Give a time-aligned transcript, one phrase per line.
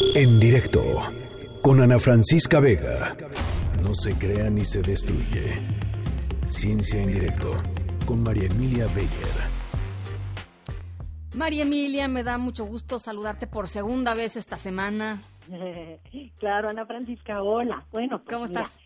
[0.00, 0.80] En directo
[1.60, 3.16] con Ana Francisca Vega.
[3.82, 5.60] No se crea ni se destruye.
[6.44, 7.52] Ciencia en directo
[8.06, 9.08] con María Emilia Beyer.
[11.36, 15.22] María Emilia, me da mucho gusto saludarte por segunda vez esta semana.
[16.38, 17.84] claro, Ana Francisca, hola.
[17.90, 18.78] Bueno, pues ¿cómo estás?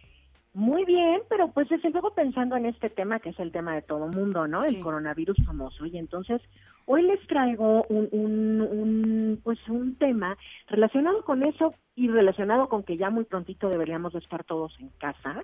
[0.55, 3.81] Muy bien, pero pues desde luego pensando en este tema que es el tema de
[3.81, 4.63] todo mundo, ¿no?
[4.63, 5.87] El coronavirus famoso.
[5.87, 6.43] Y entonces
[6.85, 10.37] hoy les traigo un, un, pues un tema
[10.69, 15.43] relacionado con eso y relacionado con que ya muy prontito deberíamos estar todos en casa,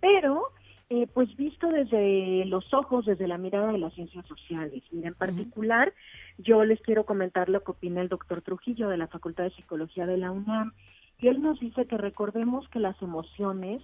[0.00, 0.48] pero
[0.90, 4.82] eh, pues visto desde los ojos, desde la mirada de las ciencias sociales.
[4.90, 5.94] Mira, en particular,
[6.36, 10.04] yo les quiero comentar lo que opina el doctor Trujillo de la Facultad de Psicología
[10.04, 10.72] de la UNAM.
[11.18, 13.80] Y él nos dice que recordemos que las emociones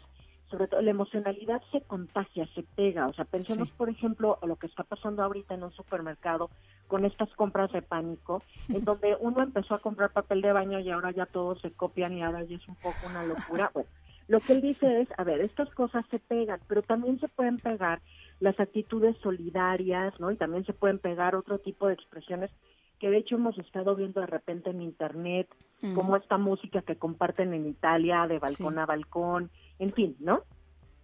[0.51, 3.07] sobre todo la emocionalidad se contagia, se pega.
[3.07, 6.51] O sea, pensemos, por ejemplo, a lo que está pasando ahorita en un supermercado
[6.87, 10.91] con estas compras de pánico, en donde uno empezó a comprar papel de baño y
[10.91, 13.71] ahora ya todos se copian y ahora ya es un poco una locura.
[13.75, 13.89] Bueno,
[14.29, 17.59] lo que él dice es, a ver, estas cosas se pegan, pero también se pueden
[17.59, 18.03] pegar
[18.41, 20.31] las actitudes solidarias, ¿no?
[20.31, 22.51] Y también se pueden pegar otro tipo de expresiones
[22.99, 25.49] que de hecho hemos estado viendo de repente en internet,
[25.95, 30.43] como esta música que comparten en Italia de balcón a balcón, en fin, ¿no?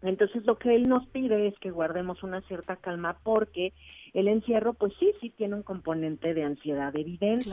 [0.03, 3.73] Entonces lo que él nos pide es que guardemos una cierta calma porque
[4.13, 7.51] el encierro pues sí, sí tiene un componente de ansiedad evidente.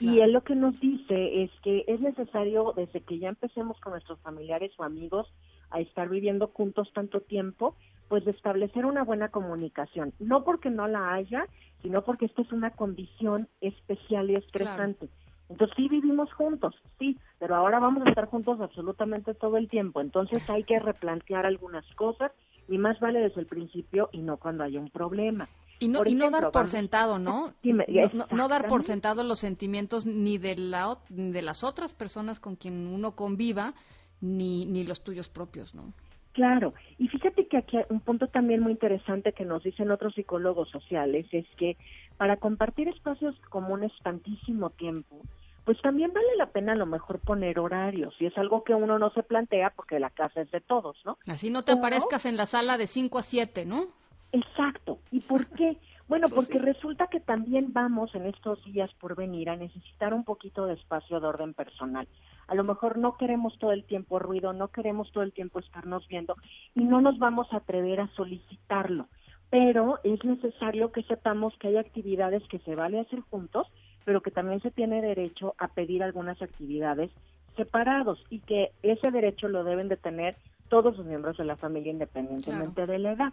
[0.00, 3.92] Y él lo que nos dice es que es necesario desde que ya empecemos con
[3.92, 5.32] nuestros familiares o amigos
[5.70, 7.76] a estar viviendo juntos tanto tiempo,
[8.08, 11.46] pues de establecer una buena comunicación, no porque no la haya,
[11.84, 15.10] sino porque esto es una condición especial y estresante.
[15.50, 20.00] Entonces sí vivimos juntos, sí, pero ahora vamos a estar juntos absolutamente todo el tiempo.
[20.00, 22.32] Entonces hay que replantear algunas cosas
[22.68, 25.46] y más vale desde el principio y no cuando haya un problema.
[25.78, 27.52] Y no, y no dar por sentado, ¿no?
[28.30, 32.86] no, dar por sentado los sentimientos ni de, la, de las otras personas con quien
[32.86, 33.74] uno conviva,
[34.22, 35.92] ni, ni los tuyos propios, ¿no?
[36.34, 40.14] Claro, y fíjate que aquí hay un punto también muy interesante que nos dicen otros
[40.14, 41.76] psicólogos sociales es que
[42.16, 45.22] para compartir espacios comunes tantísimo tiempo,
[45.64, 48.98] pues también vale la pena a lo mejor poner horarios y es algo que uno
[48.98, 51.18] no se plantea porque la casa es de todos, ¿no?
[51.28, 53.86] Así no te aparezcas en la sala de 5 a 7, ¿no?
[54.32, 54.98] Exacto.
[55.12, 55.78] ¿Y por qué?
[56.08, 60.24] Bueno, pues porque resulta que también vamos en estos días por venir a necesitar un
[60.24, 62.08] poquito de espacio de orden personal.
[62.46, 66.06] A lo mejor no queremos todo el tiempo ruido, no queremos todo el tiempo estarnos
[66.08, 66.36] viendo
[66.74, 69.08] y no nos vamos a atrever a solicitarlo.
[69.50, 73.66] Pero es necesario que sepamos que hay actividades que se vale hacer juntos,
[74.04, 77.10] pero que también se tiene derecho a pedir algunas actividades
[77.56, 80.36] separados y que ese derecho lo deben de tener
[80.68, 83.32] todos los miembros de la familia independientemente de la edad.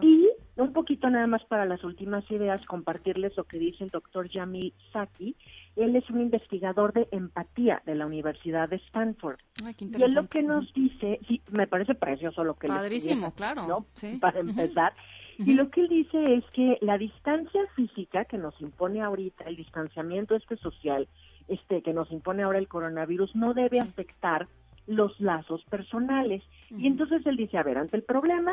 [0.00, 4.28] Y un poquito nada más para las últimas ideas, compartirles lo que dice el doctor
[4.30, 5.34] Jamil Saki.
[5.76, 9.38] Él es un investigador de empatía de la Universidad de Stanford.
[9.78, 13.86] y él lo que nos dice, sí, me parece precioso lo que Padrísimo, claro.
[14.20, 14.92] Para empezar.
[15.38, 19.56] Y lo que él dice es que la distancia física que nos impone ahorita, el
[19.56, 21.08] distanciamiento este social,
[21.48, 24.46] este que nos impone ahora el coronavirus, no debe afectar
[24.86, 26.42] los lazos personales.
[26.70, 28.52] Y entonces él dice, a ver, ante el problema,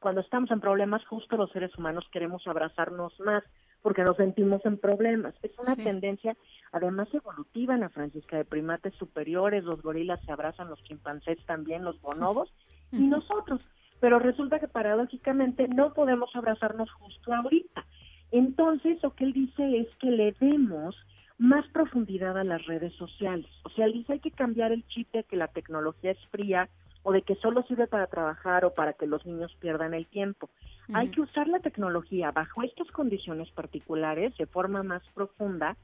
[0.00, 3.42] cuando estamos en problemas, justo los seres humanos queremos abrazarnos más
[3.82, 5.34] porque nos sentimos en problemas.
[5.42, 6.36] Es una tendencia,
[6.72, 12.00] además evolutiva, Ana Francisca, de primates superiores, los gorilas se abrazan, los chimpancés también, los
[12.00, 12.52] bonobos,
[12.90, 13.60] y nosotros.
[14.00, 17.84] Pero resulta que paradójicamente no podemos abrazarnos justo ahorita.
[18.30, 20.96] Entonces, lo que él dice es que le demos
[21.38, 23.50] más profundidad a las redes sociales.
[23.64, 26.68] O sea, él dice hay que cambiar el chip de que la tecnología es fría,
[27.08, 30.50] o de que solo sirve para trabajar o para que los niños pierdan el tiempo.
[30.92, 35.78] Hay que usar la tecnología bajo estas condiciones particulares de forma más profunda,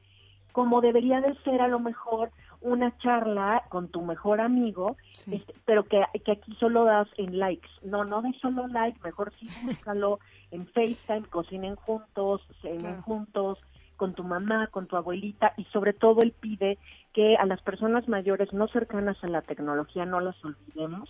[0.52, 2.30] como debería de ser a lo mejor
[2.60, 7.70] una charla con tu mejor amigo, este, pero que, que, aquí solo das en likes.
[7.82, 10.20] No, no de solo like, mejor sí búscalo
[10.50, 13.58] en FaceTime, cocinen juntos, cenen juntos,
[13.96, 16.78] con tu mamá, con tu abuelita y sobre todo él pide
[17.12, 21.08] que a las personas mayores no cercanas a la tecnología no las olvidemos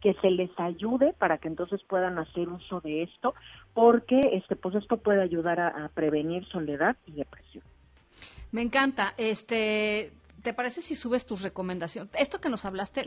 [0.00, 3.34] que se les ayude para que entonces puedan hacer uso de esto
[3.74, 7.64] porque este pues esto puede ayudar a, a prevenir soledad y depresión.
[8.52, 9.14] Me encanta.
[9.16, 10.12] Este
[10.46, 12.12] ¿Te parece si subes tus recomendaciones?
[12.16, 13.04] Esto que nos hablaste,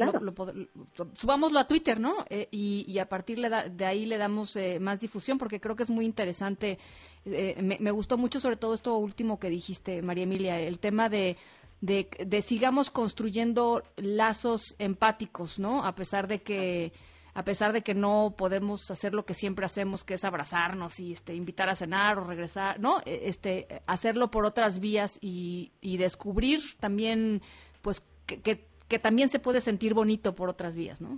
[1.14, 2.26] subámoslo a Twitter, ¿no?
[2.30, 5.90] Eh, y, a partir de ahí le damos eh, más difusión, porque creo que es
[5.90, 6.80] muy interesante.
[7.24, 11.38] Eh, me, gustó mucho, sobre todo esto último que dijiste, María Emilia, el tema de,
[11.80, 15.86] de, de sigamos construyendo lazos empáticos, ¿no?
[15.86, 16.92] A pesar de que
[17.40, 21.14] a pesar de que no podemos hacer lo que siempre hacemos, que es abrazarnos y
[21.14, 23.00] este, invitar a cenar o regresar, ¿no?
[23.06, 27.42] E, este, hacerlo por otras vías y, y descubrir también
[27.82, 31.18] pues que, que también se puede sentir bonito por otras vías, ¿no?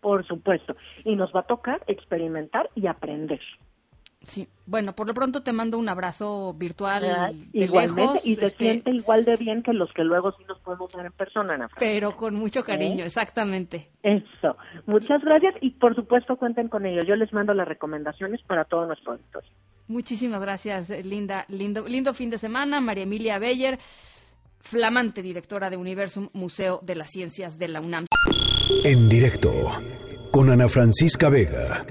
[0.00, 0.74] Por supuesto.
[1.04, 3.40] Y nos va a tocar experimentar y aprender.
[4.22, 7.66] Sí, bueno, por lo pronto te mando un abrazo virtual y
[8.34, 11.12] se este siente igual de bien que los que luego sí nos podemos ver en
[11.12, 13.06] persona, Ana Pero con mucho cariño, ¿Eh?
[13.06, 13.90] exactamente.
[14.02, 14.56] Eso,
[14.86, 17.00] muchas gracias y por supuesto cuenten con ello.
[17.06, 19.50] Yo les mando las recomendaciones para todo nuestro auditorio.
[19.86, 21.46] Muchísimas gracias, Linda.
[21.48, 23.78] Lindo, lindo fin de semana, María Emilia Beyer,
[24.60, 28.06] flamante directora de Universum Museo de las Ciencias de la UNAM.
[28.84, 29.52] En directo,
[30.30, 31.86] con Ana Francisca Vega.